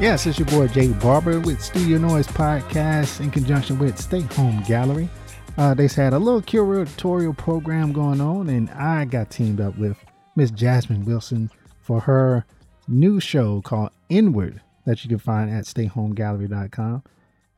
[0.00, 4.62] Yes, it's your boy Jay Barber with Studio Noise Podcast in conjunction with Stay Home
[4.62, 5.10] Gallery.
[5.58, 9.98] Uh, they had a little curatorial program going on, and I got teamed up with
[10.36, 11.50] Miss Jasmine Wilson
[11.82, 12.46] for her
[12.88, 17.02] new show called Inward that you can find at stayhomegallery.com.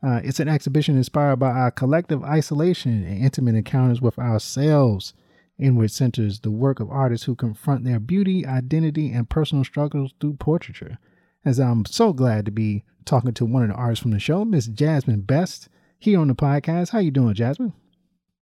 [0.05, 5.13] Uh, it's an exhibition inspired by our collective isolation and intimate encounters with ourselves.
[5.57, 10.33] Inward centers the work of artists who confront their beauty, identity, and personal struggles through
[10.33, 10.97] portraiture.
[11.45, 14.45] As I'm so glad to be talking to one of the artists from the show,
[14.45, 15.67] Miss Jasmine Best,
[15.99, 16.91] here on the podcast.
[16.91, 17.73] How you doing, Jasmine?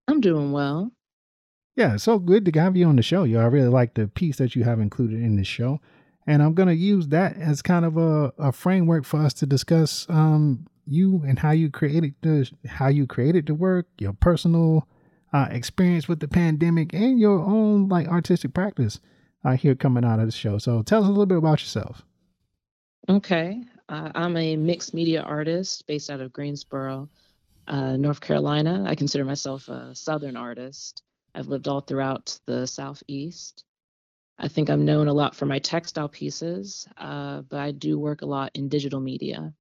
[0.08, 0.92] I'm doing well.
[1.76, 3.24] Yeah, so good to have you on the show.
[3.24, 5.80] Yo, I really like the piece that you have included in this show.
[6.28, 9.46] And I'm going to use that as kind of a, a framework for us to
[9.48, 14.88] discuss um, you and how you created the how you created the work, your personal
[15.34, 19.00] uh, experience with the pandemic, and your own like artistic practice
[19.44, 20.60] uh, here coming out of the show.
[20.60, 22.04] So tell us a little bit about yourself.
[23.12, 23.62] Okay.
[23.90, 27.10] Uh, I'm a mixed media artist based out of Greensboro,
[27.68, 28.86] uh, North Carolina.
[28.88, 31.04] I consider myself a Southern artist.
[31.36, 33.66] I've lived all throughout the Southeast.
[34.40, 38.22] I think I'm known a lot for my textile pieces, uh, but I do work
[38.22, 39.54] a lot in digital media.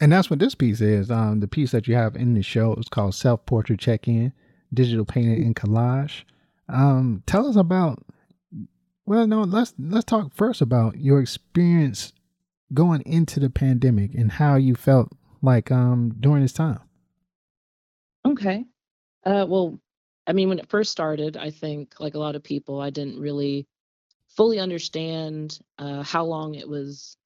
[0.00, 1.10] And that's what this piece is.
[1.10, 4.32] Um, the piece that you have in the show is called Self Portrait Check In
[4.72, 6.22] Digital Painting and Collage.
[6.70, 8.02] Um, tell us about
[9.08, 12.12] well, no, let's let's talk first about your experience
[12.74, 15.08] going into the pandemic and how you felt
[15.40, 16.80] like um during this time.
[18.26, 18.66] Okay.
[19.24, 19.80] Uh, well,
[20.26, 23.18] I mean, when it first started, I think like a lot of people, I didn't
[23.18, 23.66] really
[24.36, 27.16] fully understand uh, how long it was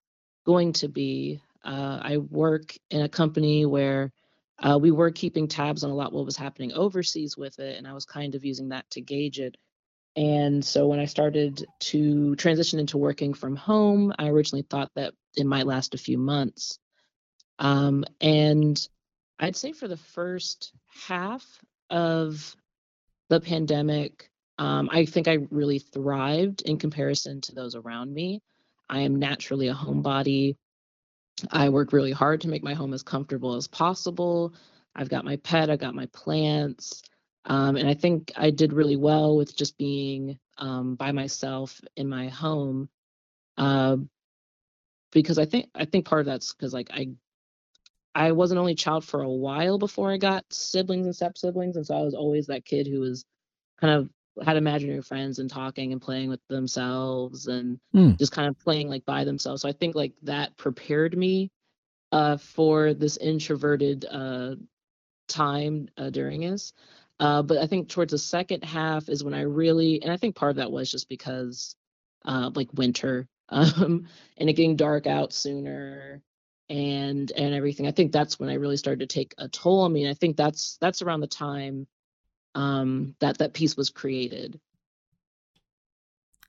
[0.46, 1.40] going to be.
[1.64, 4.12] Uh, I work in a company where
[4.60, 7.88] uh, we were keeping tabs on a lot what was happening overseas with it, and
[7.88, 9.56] I was kind of using that to gauge it.
[10.16, 15.14] And so when I started to transition into working from home, I originally thought that
[15.36, 16.78] it might last a few months.
[17.58, 18.78] Um, and
[19.38, 20.72] I'd say for the first
[21.06, 21.44] half
[21.88, 22.54] of
[23.28, 28.42] the pandemic, um, I think I really thrived in comparison to those around me.
[28.90, 30.56] I am naturally a homebody.
[31.50, 34.54] I work really hard to make my home as comfortable as possible.
[34.94, 37.02] I've got my pet, I've got my plants.
[37.44, 42.08] Um, and I think I did really well with just being um, by myself in
[42.08, 42.88] my home.
[43.56, 43.96] Uh,
[45.10, 47.08] because I think I think part of that's because like I
[48.14, 51.76] I was an only child for a while before I got siblings and step siblings,
[51.76, 53.24] and so I was always that kid who was
[53.80, 58.18] kind of had imaginary friends and talking and playing with themselves and mm.
[58.18, 59.62] just kind of playing like by themselves.
[59.62, 61.50] So I think like that prepared me
[62.12, 64.54] uh, for this introverted uh,
[65.28, 66.72] time uh, during this.
[67.22, 70.34] Uh, but I think towards the second half is when I really, and I think
[70.34, 71.76] part of that was just because
[72.24, 76.20] uh, like winter um, and it getting dark out sooner
[76.68, 77.86] and and everything.
[77.86, 80.36] I think that's when I really started to take a toll I mean, I think
[80.36, 81.86] that's that's around the time
[82.56, 84.58] um, that that piece was created.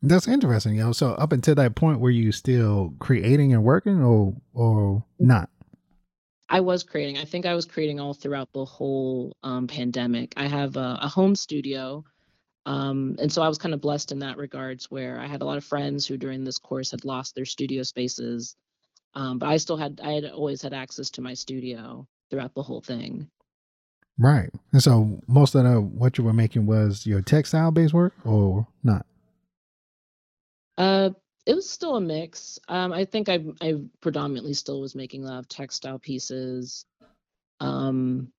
[0.01, 0.91] That's interesting, yo.
[0.91, 5.51] So up until that point, were you still creating and working, or or not?
[6.53, 7.17] I was creating.
[7.17, 10.35] I think I was creating all throughout the whole um, pandemic.
[10.37, 12.05] I have a, a home studio.
[12.67, 15.45] Um, and so I was kind of blessed in that regards where I had a
[15.45, 18.55] lot of friends who during this course had lost their studio spaces.
[19.15, 22.61] Um, but I still had, I had always had access to my studio throughout the
[22.61, 23.31] whole thing.
[24.19, 24.51] Right.
[24.73, 28.67] And so most of the, what you were making was your textile based work or
[28.83, 29.07] not?
[30.77, 31.09] Uh,
[31.45, 32.59] it was still a mix.
[32.67, 36.85] Um, I think I I predominantly still was making a lot of textile pieces.
[37.59, 38.31] Um,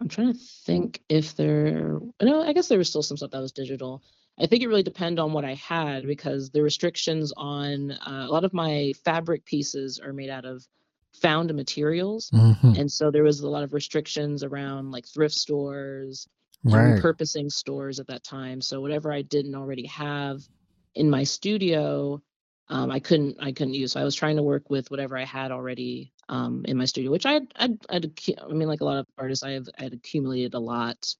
[0.00, 2.00] I'm trying to think if there.
[2.22, 4.02] No, I guess there was still some stuff that was digital.
[4.38, 8.32] I think it really depended on what I had because the restrictions on uh, a
[8.32, 10.66] lot of my fabric pieces are made out of
[11.12, 12.72] found materials, mm-hmm.
[12.80, 16.26] and so there was a lot of restrictions around like thrift stores,
[16.64, 17.00] right.
[17.00, 18.60] repurposing stores at that time.
[18.60, 20.42] So whatever I didn't already have
[20.94, 22.22] in my studio
[22.68, 23.92] um, I couldn't I couldn't use.
[23.92, 27.10] So I was trying to work with whatever I had already um, in my studio,
[27.10, 28.00] which I I I
[28.48, 31.14] mean like a lot of artists I have I had accumulated a lot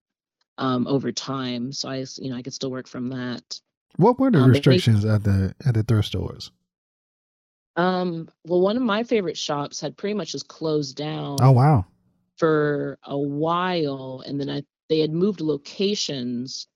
[0.56, 1.72] um, over time.
[1.72, 3.60] So I you know I could still work from that.
[3.96, 6.50] What were the um, restrictions at the at the thrift stores?
[7.76, 8.28] Um.
[8.46, 11.38] Well, one of my favorite shops had pretty much just closed down.
[11.42, 11.84] Oh wow!
[12.38, 16.68] For a while, and then I they had moved locations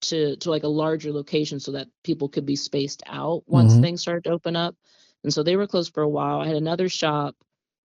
[0.00, 3.82] to to like a larger location so that people could be spaced out once mm-hmm.
[3.82, 4.74] things started to open up.
[5.22, 6.40] And so they were closed for a while.
[6.40, 7.36] I had another shop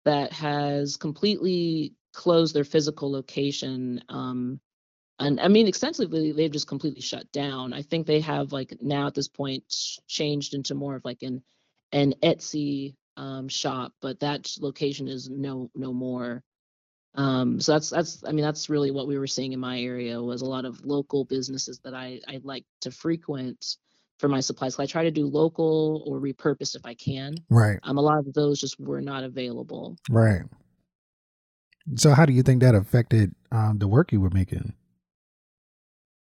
[0.05, 4.03] that has completely closed their physical location.
[4.09, 4.61] Um,
[5.19, 7.73] and I mean, extensively, they've just completely shut down.
[7.73, 9.65] I think they have like now at this point
[10.09, 11.43] changed into more of like an
[11.93, 16.43] an Etsy um, shop, but that location is no no more.
[17.15, 20.21] Um, so that's that's I mean that's really what we were seeing in my area
[20.21, 23.77] was a lot of local businesses that I I like to frequent
[24.19, 24.77] for my supplies.
[24.77, 27.35] So I try to do local or repurposed if I can.
[27.51, 27.79] Right.
[27.83, 29.97] Um, a lot of those just were not available.
[30.09, 30.43] Right.
[31.97, 34.73] So how do you think that affected um, the work you were making?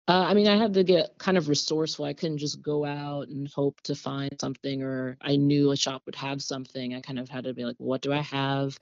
[0.07, 2.05] Uh, I mean, I had to get kind of resourceful.
[2.05, 6.03] I couldn't just go out and hope to find something, or I knew a shop
[6.05, 6.93] would have something.
[6.93, 8.77] I kind of had to be like, what do I have?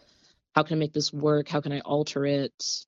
[0.53, 1.49] How can I make this work?
[1.49, 2.85] How can I alter it?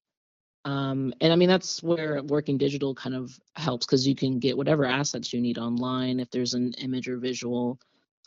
[0.66, 4.58] Um, and I mean, that's where working digital kind of helps because you can get
[4.58, 7.80] whatever assets you need online if there's an image or visual.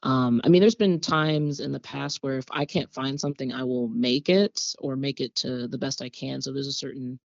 [0.05, 3.53] Um, I mean, there's been times in the past where if I can't find something,
[3.53, 6.41] I will make it or make it to the best I can.
[6.41, 7.19] So there's a certain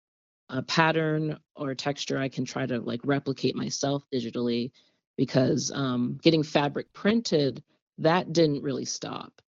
[0.48, 4.70] a pattern or texture I can try to like replicate myself digitally
[5.16, 7.62] because um, getting fabric printed
[7.98, 9.41] that didn't really stop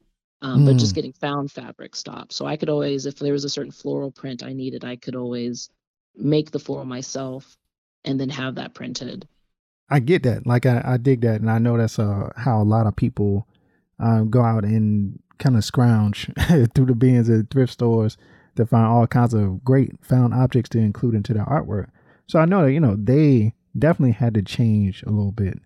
[0.45, 0.67] um, mm.
[0.67, 0.97] but just hmm.
[0.97, 4.45] getting found fabric stopped so I could always if there was a certain floral print
[4.45, 5.71] I needed I could always
[6.17, 7.57] make the floral myself
[8.05, 9.27] and then have that printed
[9.91, 12.65] I get that like I, I dig that and I know that's uh, how a
[12.65, 13.49] lot of people
[13.99, 16.31] um, go out and kind of scrounge
[16.75, 18.17] through the bins at thrift stores
[18.57, 21.89] to find all kinds of great found objects to include into their artwork.
[22.27, 25.59] So I know that, you know, they definitely had to change a little bit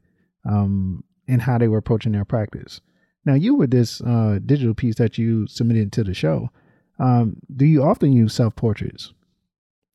[0.45, 2.81] um, in how they were approaching their practice.
[3.25, 6.51] Now, you with this uh, digital piece that you submitted to the show,
[6.99, 9.13] um, do you often use self portraits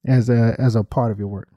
[0.05, 1.49] as a as a part of your work?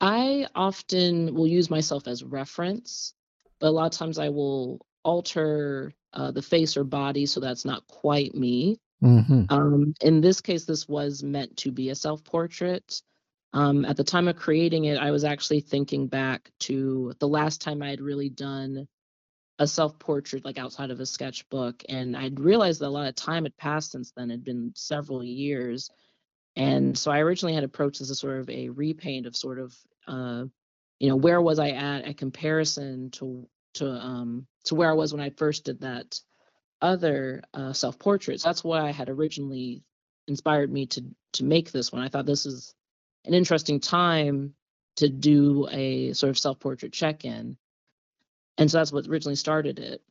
[0.00, 3.14] I often will use myself as reference,
[3.60, 7.64] but a lot of times I will alter uh, the face or body so that's
[7.64, 8.78] not quite me.
[9.02, 9.44] Mm-hmm.
[9.50, 13.02] Um, in this case, this was meant to be a self portrait.
[13.52, 17.60] Um, at the time of creating it, I was actually thinking back to the last
[17.60, 18.86] time I had really done
[19.58, 21.82] a self portrait, like outside of a sketchbook.
[21.88, 24.72] And I'd realized that a lot of time had passed since then, it had been
[24.74, 25.90] several years.
[26.56, 29.76] And so I originally had approached this as sort of a repaint of sort of,
[30.08, 30.44] uh,
[30.98, 35.12] you know, where was I at a comparison to to um to where I was
[35.12, 36.18] when I first did that
[36.80, 38.42] other uh, self portraits.
[38.42, 39.82] That's why I had originally
[40.26, 41.04] inspired me to
[41.34, 42.02] to make this one.
[42.02, 42.74] I thought this is
[43.24, 44.54] an interesting time
[44.96, 47.56] to do a sort of self portrait check in,
[48.58, 50.02] and so that's what originally started it.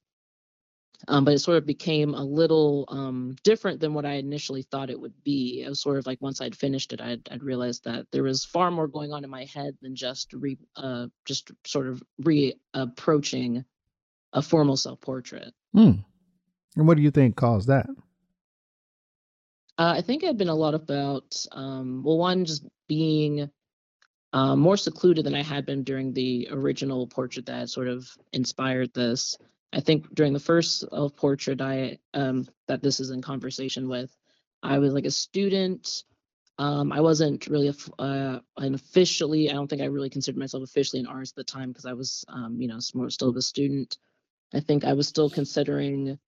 [1.07, 4.89] Um, but it sort of became a little um, different than what I initially thought
[4.89, 5.61] it would be.
[5.61, 8.45] It was sort of like once I'd finished it, I'd, I'd realized that there was
[8.45, 12.55] far more going on in my head than just re, uh, just sort of re
[12.73, 13.65] approaching
[14.33, 15.53] a formal self portrait.
[15.75, 16.03] Mm.
[16.75, 17.87] And what do you think caused that?
[19.77, 23.49] Uh, I think it had been a lot about, um, well, one, just being
[24.35, 28.93] uh, more secluded than I had been during the original portrait that sort of inspired
[28.93, 29.37] this.
[29.71, 34.13] I think during the first self portrait I um, that this is in conversation with,
[34.61, 36.03] I was like a student.
[36.57, 39.49] Um, I wasn't really a, uh, an officially.
[39.49, 41.93] I don't think I really considered myself officially an artist at the time because I
[41.93, 43.97] was, um, you know, still a student.
[44.53, 46.19] I think I was still considering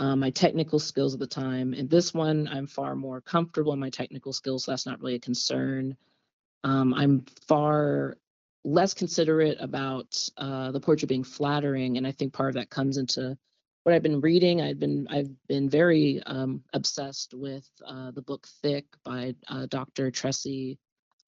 [0.00, 1.74] um, my technical skills at the time.
[1.74, 4.64] And this one, I'm far more comfortable in my technical skills.
[4.64, 5.96] So that's not really a concern.
[6.64, 8.16] Um, I'm far
[8.64, 12.96] less considerate about uh, the portrait being flattering, and I think part of that comes
[12.96, 13.36] into
[13.82, 14.60] what I've been reading.
[14.60, 20.10] I've been I've been very um, obsessed with uh, the book Thick by uh, Dr.
[20.10, 20.78] Tressie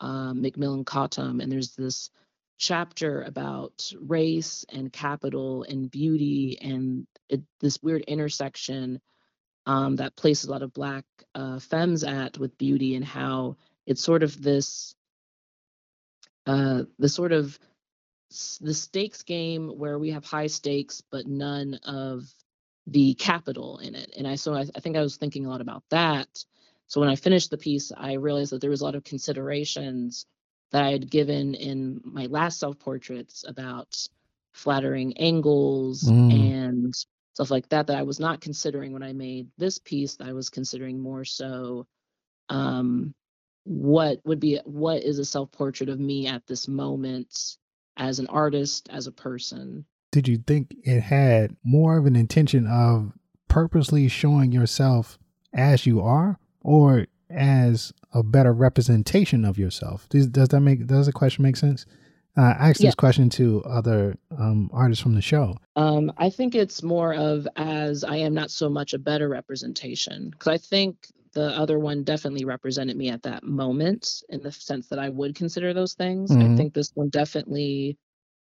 [0.01, 2.11] uh, McMillan Cottom, and there's this
[2.57, 9.01] chapter about race and capital and beauty and it, this weird intersection
[9.67, 14.03] um, that places a lot of black uh, femmes at with beauty and how it's
[14.03, 14.95] sort of this
[16.47, 17.59] uh, the sort of
[18.61, 22.25] the stakes game where we have high stakes but none of
[22.87, 25.61] the capital in it and i so I, I think i was thinking a lot
[25.61, 26.29] about that
[26.89, 30.27] so when i finished the piece i realized that there was a lot of considerations
[30.75, 33.97] that I had given in my last self portraits about
[34.53, 36.33] flattering angles mm.
[36.33, 36.93] and
[37.33, 40.17] stuff like that that I was not considering when I made this piece.
[40.17, 41.87] That I was considering more so
[42.49, 43.15] um,
[43.65, 47.57] what would be what is a self portrait of me at this moment
[47.97, 49.85] as an artist, as a person.
[50.13, 53.13] Did you think it had more of an intention of
[53.49, 55.19] purposely showing yourself
[55.53, 60.09] as you are, or as a better representation of yourself.
[60.09, 61.87] Does, does that make does the question make sense?
[62.37, 62.89] Uh, I asked yeah.
[62.89, 65.57] this question to other um, artists from the show.
[65.77, 70.31] Um, I think it's more of as I am not so much a better representation
[70.31, 70.97] because I think
[71.35, 75.35] the other one definitely represented me at that moment in the sense that I would
[75.35, 76.31] consider those things.
[76.31, 76.55] Mm-hmm.
[76.55, 77.99] I think this one definitely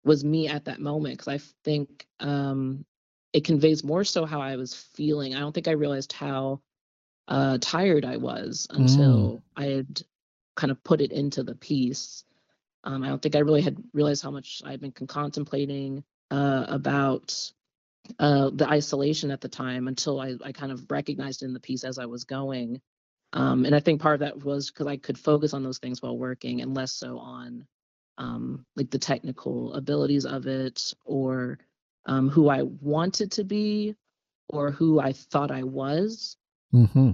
[0.04, 2.84] was me at that moment because I think um,
[3.32, 5.34] it conveys more so how I was feeling.
[5.34, 6.60] I don't think I realized how
[7.28, 8.76] uh, tired I was Mm.
[8.76, 10.02] until I had
[10.54, 12.24] kind of put it into the piece.
[12.84, 17.52] Um, I don't think I really had realized how much I'd been contemplating uh, about
[18.18, 21.84] uh, the isolation at the time until I, I kind of recognized in the piece
[21.84, 22.80] as I was going.
[23.32, 26.00] Um, and I think part of that was because I could focus on those things
[26.00, 27.66] while working and less so on
[28.18, 31.58] um, like the technical abilities of it or
[32.06, 33.94] um, who I wanted to be
[34.48, 36.36] or who I thought I was.
[36.72, 37.12] Mm-hmm.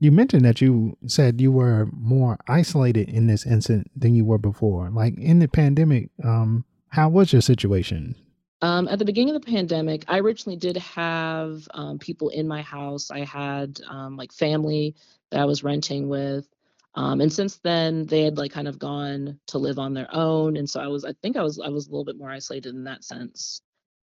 [0.00, 4.38] You mentioned that you said you were more isolated in this incident than you were
[4.38, 4.90] before.
[4.90, 8.16] Like in the pandemic, um, how was your situation?
[8.62, 12.62] Um, at the beginning of the pandemic, I originally did have um, people in my
[12.62, 13.10] house.
[13.10, 14.94] I had um, like family
[15.30, 16.48] that I was renting with.
[16.94, 20.56] Um, and since then, they had like kind of gone to live on their own.
[20.56, 22.74] And so I was, I think I was, I was a little bit more isolated
[22.74, 23.62] in that sense.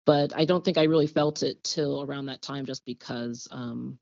[0.06, 3.98] But I don't think I really felt it till around that time, just because um,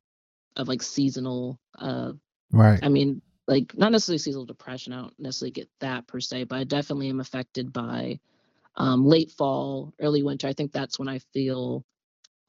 [0.56, 1.60] of like seasonal.
[1.78, 2.14] Uh,
[2.52, 2.80] Right.
[2.84, 4.94] I mean, like not necessarily seasonal depression.
[4.94, 8.20] I don't necessarily get that per se, but I definitely am affected by
[8.76, 10.48] um, late fall, early winter.
[10.48, 11.86] I think that's when I feel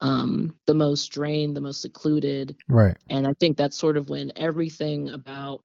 [0.01, 2.55] um, the most drained, the most secluded.
[2.67, 2.97] Right.
[3.09, 5.63] And I think that's sort of when everything about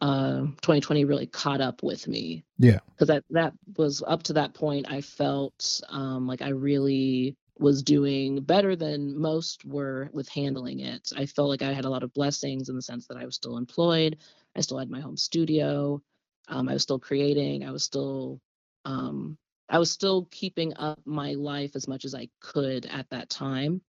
[0.00, 2.44] uh, 2020 really caught up with me.
[2.58, 2.78] Yeah.
[2.90, 7.82] Because that, that was up to that point, I felt um, like I really was
[7.82, 11.12] doing better than most were with handling it.
[11.16, 13.34] I felt like I had a lot of blessings in the sense that I was
[13.34, 14.18] still employed.
[14.54, 16.02] I still had my home studio.
[16.48, 17.64] Um, I was still creating.
[17.64, 18.40] I was still
[18.84, 23.28] um, I was still keeping up my life as much as I could at that
[23.30, 23.80] time.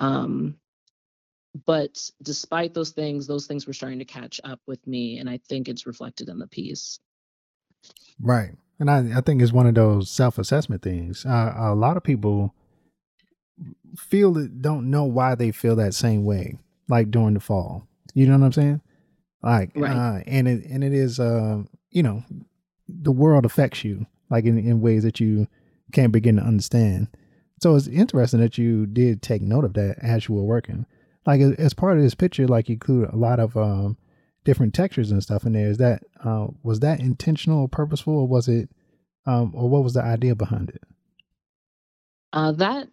[0.00, 0.56] Um,
[1.66, 5.38] but despite those things, those things were starting to catch up with me, and I
[5.48, 6.98] think it's reflected in the piece.
[8.20, 8.52] Right.
[8.78, 11.26] And I, I think it's one of those self assessment things.
[11.26, 12.54] Uh, a lot of people
[13.96, 17.86] feel that don't know why they feel that same way, like during the fall.
[18.14, 18.80] You know what I'm saying?
[19.42, 19.92] Like, Right.
[19.92, 22.24] uh, and it and it is, uh, you know,
[22.88, 25.46] the world affects you like in, in ways that you
[25.92, 27.08] can't begin to understand.
[27.60, 30.86] So it's interesting that you did take note of that as you were working.
[31.26, 33.98] Like as, part of this picture, like you include a lot of um,
[34.44, 35.68] different textures and stuff in there.
[35.68, 38.70] Is that uh, was that intentional or purposeful, or was it,
[39.26, 40.82] um, or what was the idea behind it?
[42.32, 42.88] Uh, that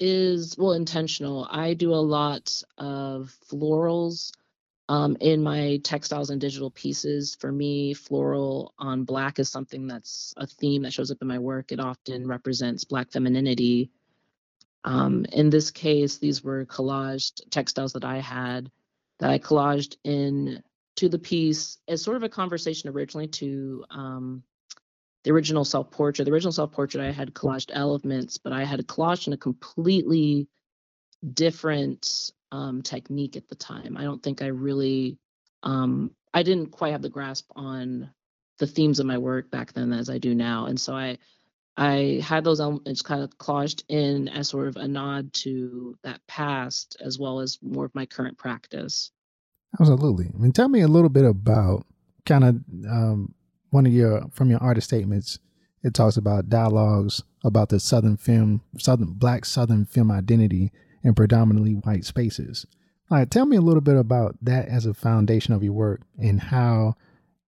[0.00, 1.46] is well intentional.
[1.50, 4.32] I do a lot of florals
[4.90, 7.36] um, in my textiles and digital pieces.
[7.38, 11.38] For me, floral on black is something that's a theme that shows up in my
[11.38, 11.70] work.
[11.70, 13.92] It often represents black femininity.
[14.82, 18.68] Um, in this case, these were collaged textiles that I had
[19.20, 20.60] that I collaged in
[20.96, 24.42] to the piece as sort of a conversation originally to um,
[25.22, 26.24] the original self portrait.
[26.24, 30.48] The original self portrait I had collaged elements, but I had collaged in a completely
[31.32, 33.96] different um, technique at the time.
[33.96, 35.18] I don't think I really,
[35.62, 38.10] um, I didn't quite have the grasp on
[38.58, 41.18] the themes of my work back then as I do now, and so I,
[41.76, 46.20] I had those elements kind of collaged in as sort of a nod to that
[46.26, 49.10] past as well as more of my current practice.
[49.78, 50.30] Absolutely.
[50.34, 51.86] I mean, tell me a little bit about
[52.26, 52.56] kind of
[52.90, 53.34] um,
[53.70, 55.38] one of your from your artist statements.
[55.82, 60.70] It talks about dialogues about the Southern femme, Southern Black Southern femme identity
[61.02, 62.66] in predominantly white spaces.
[63.10, 66.02] All right, tell me a little bit about that as a foundation of your work
[66.18, 66.94] and how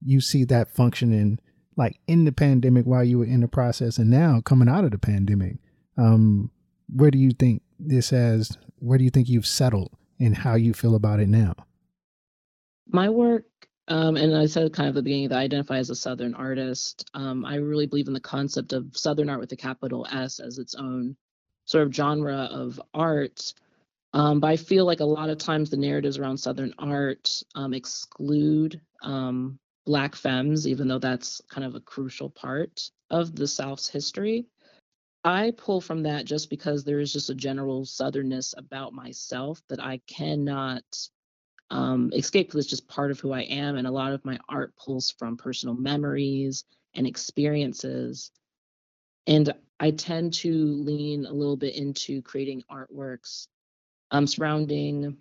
[0.05, 1.39] you see that functioning,
[1.77, 4.91] like in the pandemic while you were in the process, and now coming out of
[4.91, 5.57] the pandemic.
[5.97, 6.51] Um,
[6.95, 8.57] where do you think this has?
[8.79, 11.55] Where do you think you've settled, and how you feel about it now?
[12.89, 13.45] my work
[13.89, 16.35] um, and i said kind of at the beginning that i identify as a southern
[16.35, 20.41] artist um, i really believe in the concept of southern art with a capital s
[20.41, 21.17] as its own
[21.73, 23.55] sort of genre of art
[24.15, 27.75] um, but i feel like a lot of times the narratives around southern art um,
[27.75, 33.89] exclude um, black femmes even though that's kind of a crucial part of the south's
[33.89, 34.47] history
[35.25, 39.83] i pull from that just because there is just a general southernness about myself that
[39.83, 40.85] i cannot
[41.73, 43.77] um, escape because it's just part of who I am.
[43.77, 46.65] And a lot of my art pulls from personal memories
[46.95, 48.31] and experiences.
[49.27, 53.49] And I tend to lean a little bit into creating artworks
[54.11, 55.17] um, surrounding,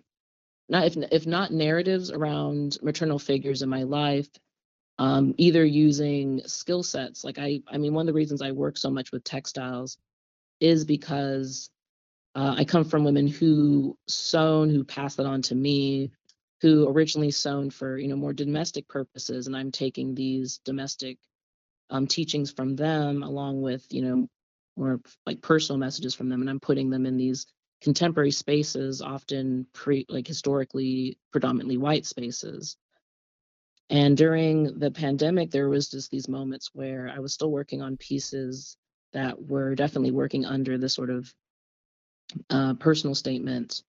[0.68, 4.28] not if, if not narratives around maternal figures in my life,
[4.98, 7.24] um, either using skill sets.
[7.24, 9.98] Like I, I mean, one of the reasons I work so much with textiles
[10.60, 11.70] is because
[12.34, 16.12] uh, I come from women who sewn, who passed that on to me,
[16.62, 21.18] who originally sewn for you know more domestic purposes and i'm taking these domestic
[21.92, 24.28] um, teachings from them along with you know
[24.76, 27.46] or like personal messages from them and i'm putting them in these
[27.82, 32.76] contemporary spaces often pre like historically predominantly white spaces.
[33.90, 37.96] And during the pandemic there was just these moments where i was still working on
[37.96, 38.76] pieces
[39.12, 41.34] that were definitely working under the sort of
[42.48, 43.82] uh, personal statement.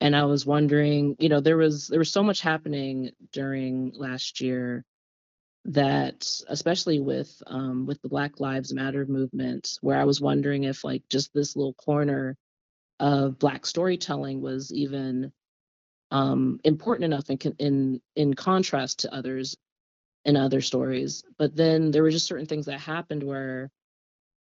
[0.00, 4.40] And i was wondering you know there was there was so much happening during last
[4.40, 4.84] year
[5.66, 10.84] that especially with um, with the black lives matter movement where i was wondering if
[10.84, 12.36] like just this little corner
[13.00, 15.32] of black storytelling was even
[16.10, 19.56] um, important enough in, in in contrast to others
[20.24, 21.24] in other stories.
[21.38, 23.70] But then there were just certain things that happened where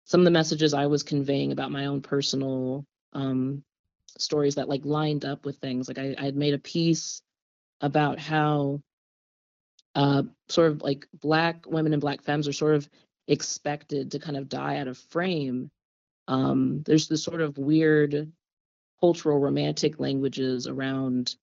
[0.05, 3.65] some of the messages i was conveying about my own personal um,
[4.19, 5.89] stories that like lined up with things.
[5.89, 7.23] Like I, I had made a piece
[7.81, 8.81] about how
[9.97, 12.89] uh, sort of like black women and black femmes are sort of
[13.27, 15.71] expected to kind of die out of frame.
[16.29, 18.31] Um, there's this sort of weird
[19.01, 21.35] cultural romantic languages around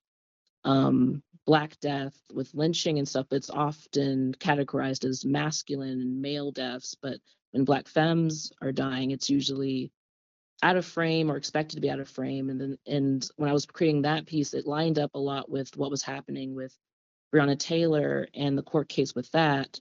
[0.65, 6.95] um, black death with lynching and stuff it's often categorized as masculine and male deaths
[7.01, 7.17] but
[7.51, 9.91] when black femmes are dying it's usually
[10.61, 12.49] out of frame or expected to be out of frame.
[12.49, 15.75] And then and when i was creating that piece it lined up a lot with
[15.75, 16.73] what was happening with
[17.33, 19.79] breonna taylor and the court case with that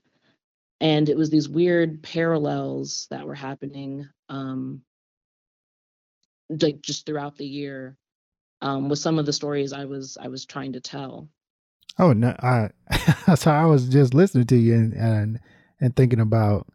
[0.81, 4.81] and it was these weird parallels that were happening um
[6.61, 7.95] like just throughout the year
[8.61, 11.29] um with some of the stories i was i was trying to tell
[11.99, 12.69] Oh no, I
[13.35, 15.39] so I was just listening to you and and,
[15.79, 16.67] and thinking about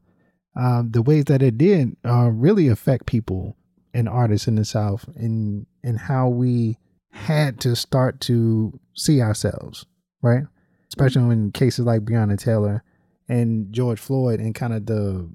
[0.57, 3.57] um, the ways that it did uh, really affect people
[3.95, 6.79] and artists in the South and and how we
[7.11, 9.87] had to start to see ourselves,
[10.23, 10.45] right?
[10.89, 12.83] Especially in cases like Breonna Taylor
[13.29, 15.29] and George Floyd and kind of the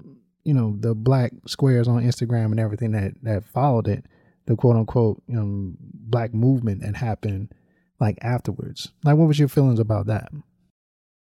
[0.44, 4.04] you know the black squares on Instagram and everything that that followed it,
[4.46, 7.52] the quote unquote you know black movement that happened
[8.00, 8.92] like afterwards.
[9.04, 10.30] Like what was your feelings about that?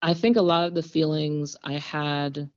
[0.01, 2.51] I think a lot of the feelings I had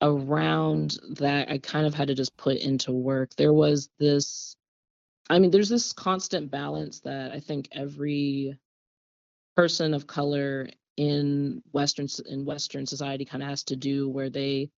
[0.00, 3.34] around that I kind of had to just put into work.
[3.36, 4.56] There was this
[5.28, 8.58] I mean there's this constant balance that I think every
[9.56, 14.70] person of color in western in western society kind of has to do where they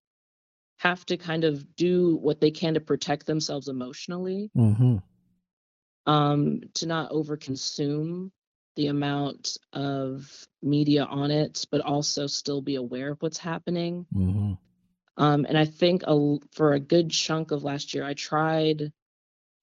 [0.77, 4.97] have to kind of do what they can to protect themselves emotionally Mm-hmm.
[6.05, 8.31] um to not overconsume
[8.75, 14.53] the amount of media on it but also still be aware of what's happening Mm-hmm.
[15.17, 18.91] Um, and I think a, for a good chunk of last year, I tried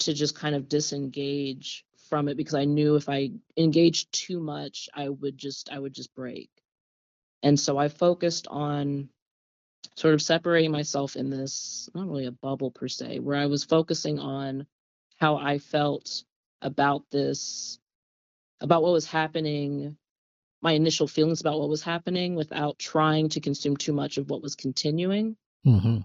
[0.01, 4.89] to just kind of disengage from it because I knew if I engaged too much,
[4.95, 6.51] I would just I would just break.
[7.43, 9.11] And so I focused on
[9.97, 13.65] sort of separating myself in this not really a bubble per se, where I was
[13.65, 14.67] focusing on
[15.19, 16.25] how I felt
[16.63, 17.79] about this,
[18.61, 19.97] about what was happening,
[20.63, 24.43] my initial feelings about what was happening without trying to consume too much of what
[24.43, 25.37] was continuing
[25.67, 25.99] Mm-hmm.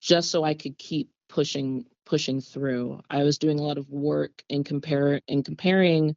[0.00, 3.00] just so I could keep pushing pushing through.
[3.08, 6.14] I was doing a lot of work in compare in comparing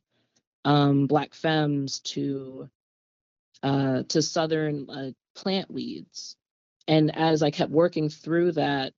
[0.66, 2.70] um, black femmes to
[3.64, 6.36] uh, to southern uh, plant weeds,
[6.88, 8.94] and as I kept working through that,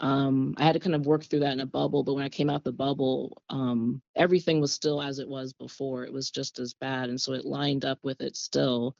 [0.00, 2.02] um, I had to kind of work through that in a bubble.
[2.04, 6.04] But when I came out the bubble, um, everything was still as it was before.
[6.04, 8.96] It was just as bad, and so it lined up with it still.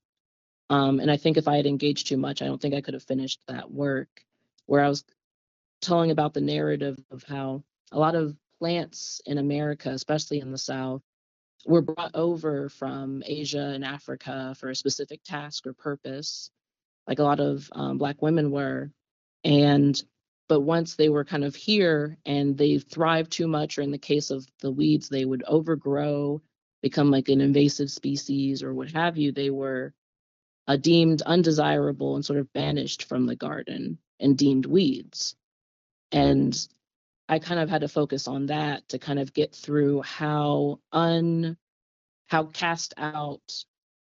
[0.70, 2.92] Um, and I think if I had engaged too much, I don't think I could
[2.92, 4.08] have finished that work.
[4.66, 5.02] Where I was
[5.80, 7.62] telling about the narrative of how
[7.92, 11.02] a lot of plants in America, especially in the South,
[11.66, 16.50] were brought over from Asia and Africa for a specific task or purpose,
[17.06, 18.90] like a lot of um, Black women were.
[19.44, 20.00] And
[20.48, 23.98] but once they were kind of here and they thrived too much, or in the
[23.98, 26.40] case of the weeds, they would overgrow,
[26.82, 29.92] become like an invasive species or what have you, they were
[30.66, 35.36] uh, deemed undesirable and sort of banished from the garden and deemed weeds.
[36.12, 36.56] And
[37.28, 41.56] I kind of had to focus on that to kind of get through how un
[42.26, 43.64] how cast out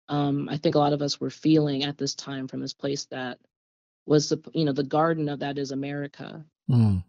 [0.08, 3.06] um, I think a lot of us were feeling at this time from this place
[3.06, 3.38] that
[4.04, 6.44] was the you know the garden of that is America.
[6.68, 7.04] Mm.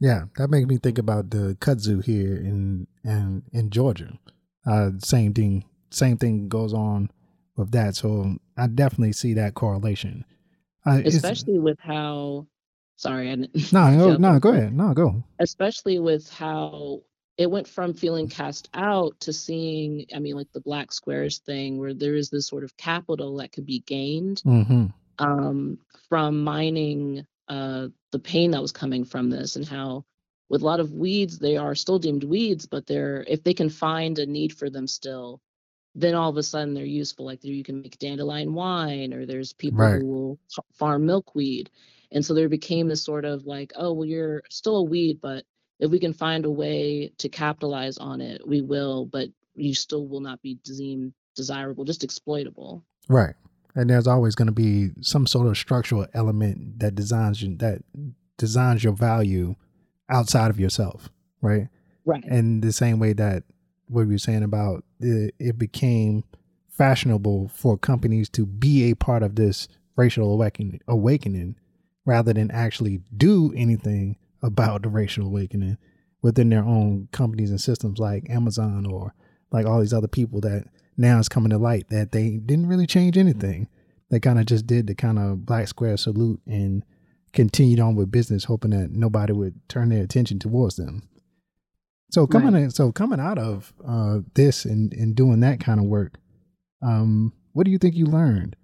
[0.00, 4.18] Yeah, that makes me think about the kudzu here in in in Georgia.
[4.66, 5.64] Uh, same thing.
[5.90, 7.10] Same thing goes on
[7.56, 7.96] with that.
[7.96, 10.24] So I definitely see that correlation.
[10.86, 12.46] Uh, Especially with how
[13.00, 14.38] sorry, I didn't no, no, no.
[14.38, 14.72] Go ahead.
[14.74, 15.22] No, go.
[15.38, 17.00] especially with how
[17.38, 21.78] it went from feeling cast out to seeing i mean like the black squares thing
[21.78, 24.86] where there is this sort of capital that could be gained Mm-hmm.
[25.18, 30.04] um, from mining uh, the pain that was coming from this and how
[30.50, 33.70] with a lot of weeds they are still deemed weeds but they're if they can
[33.70, 35.40] find a need for them still
[35.96, 39.52] then all of a sudden they're useful like you can make dandelion wine or there's
[39.54, 40.00] people Right.
[40.00, 40.38] who will
[40.74, 41.70] farm milkweed
[42.12, 45.44] and so there became this sort of like oh well you're still a weed but
[45.78, 50.06] if we can find a way to capitalize on it we will but you still
[50.06, 53.34] will not be deemed desirable just exploitable Right.
[53.74, 57.82] And there's always going to be some sort of structural element that designs you, that
[58.38, 59.56] designs your value
[60.08, 61.08] outside of yourself,
[61.42, 61.68] right?
[62.04, 63.42] right And the same way that
[63.88, 66.22] what you were saying about it, it became
[66.68, 71.56] fashionable for companies to be a part of this racial awakening, awakening
[72.10, 75.78] rather than actually do anything about the racial awakening
[76.22, 79.14] within their own companies and systems like Amazon or
[79.52, 80.64] like all these other people that
[80.96, 83.68] now it's coming to light that they didn't really change anything.
[84.10, 86.82] They kind of just did the kind of black square salute and
[87.32, 91.08] continued on with business, hoping that nobody would turn their attention towards them.
[92.10, 95.86] So coming in, so coming out of uh, this and, and doing that kind of
[95.86, 96.18] work,
[96.82, 98.56] um, what do you think you learned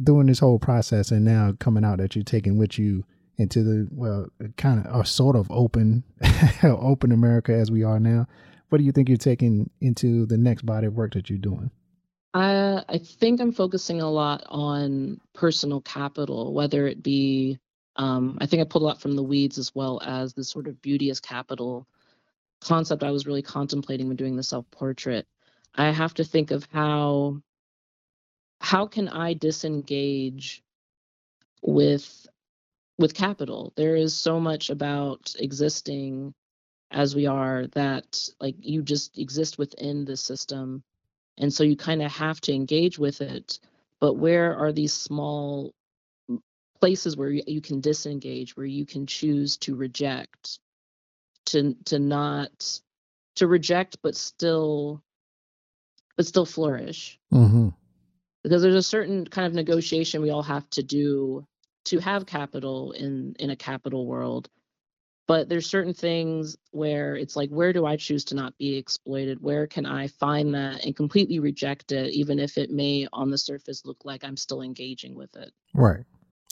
[0.00, 3.04] doing this whole process and now coming out that you're taking with you
[3.38, 6.04] into the well kind of or sort of open
[6.62, 8.26] open America as we are now?
[8.68, 11.70] What do you think you're taking into the next body of work that you're doing?
[12.34, 17.58] I I think I'm focusing a lot on personal capital, whether it be
[17.96, 20.66] um, I think I pulled a lot from the weeds as well as the sort
[20.66, 21.86] of beauty as capital
[22.62, 25.26] concept I was really contemplating when doing the self portrait.
[25.74, 27.42] I have to think of how
[28.62, 30.62] how can I disengage
[31.62, 32.26] with
[32.98, 33.72] with capital?
[33.76, 36.34] There is so much about existing
[36.92, 40.82] as we are that like you just exist within the system
[41.38, 43.58] and so you kind of have to engage with it
[43.98, 45.72] but where are these small
[46.80, 50.58] places where you, can disengage where you can choose to reject
[51.46, 52.80] to to not
[53.36, 55.02] to reject but still
[56.16, 57.68] but still flourish Mm-hmm.
[58.42, 61.46] Because there's a certain kind of negotiation we all have to do
[61.84, 64.48] to have capital in in a capital world
[65.28, 69.42] but there's certain things where it's like where do i choose to not be exploited
[69.42, 73.38] where can i find that and completely reject it even if it may on the
[73.38, 76.04] surface look like i'm still engaging with it Right.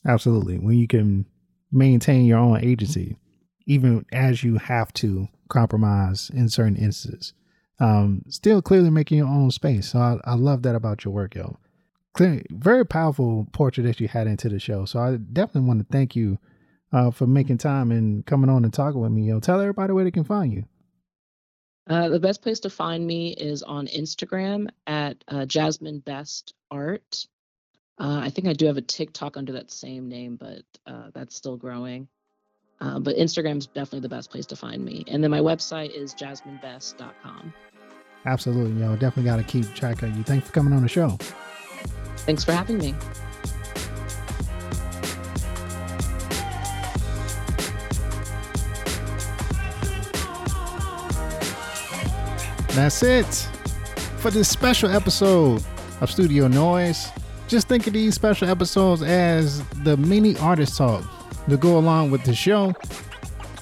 [0.07, 0.59] Absolutely.
[0.59, 1.27] When you can
[1.71, 3.17] maintain your own agency,
[3.67, 7.35] even as you have to compromise in certain instances,
[7.79, 9.91] um, still clearly making your own space.
[9.93, 11.59] So I, I love that about your work, yo.
[12.15, 14.85] Clearly, very powerful portrait that you had into the show.
[14.85, 16.39] So I definitely want to thank you
[16.93, 19.39] uh, for making time and coming on and talking with me, yo.
[19.41, 20.65] Tell everybody where they can find you.
[21.89, 27.27] uh, the best place to find me is on instagram at uh, jasmine best art
[27.99, 31.35] uh, i think i do have a tiktok under that same name but uh, that's
[31.37, 32.07] still growing
[32.81, 36.15] uh, but instagram's definitely the best place to find me and then my website is
[36.15, 37.53] jasminebest.com
[38.27, 38.93] Absolutely, yo.
[38.97, 40.23] Definitely got to keep track of you.
[40.23, 41.17] Thanks for coming on the show.
[42.27, 42.95] Thanks for having me
[52.75, 53.27] That's it
[54.19, 55.63] for this special episode
[56.01, 57.09] of Studio Noise.
[57.49, 61.05] Just think of these special episodes as the mini artist talk
[61.49, 62.73] to go along with the show.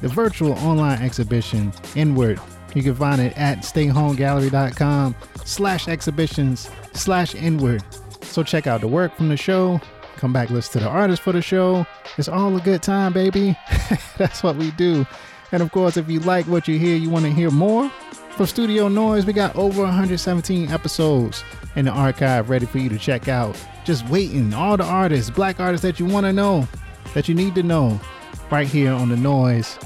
[0.02, 2.38] The virtual online exhibition, Inward.
[2.74, 7.82] You can find it at stayhomegallery.com slash exhibitions slash inward.
[8.28, 9.80] So check out the work from the show.
[10.16, 11.86] Come back, listen to the artist for the show.
[12.16, 13.56] It's all a good time, baby.
[14.18, 15.06] That's what we do.
[15.52, 17.90] And of course, if you like what you hear, you want to hear more,
[18.38, 21.42] for Studio Noise, we got over 117 episodes
[21.74, 23.60] in the archive ready for you to check out.
[23.84, 24.54] Just waiting.
[24.54, 26.68] All the artists, black artists that you want to know,
[27.14, 28.00] that you need to know,
[28.50, 29.78] right here on The Noise.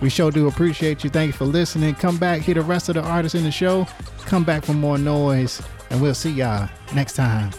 [0.00, 1.10] We sure do appreciate you.
[1.10, 1.94] Thank you for listening.
[1.94, 3.86] Come back, hear the rest of the artists in the show.
[4.26, 7.50] Come back for more noise, and we'll see y'all next time.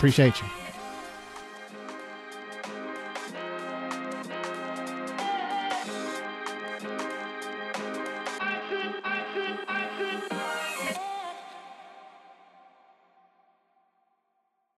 [0.00, 0.59] Appreciate you.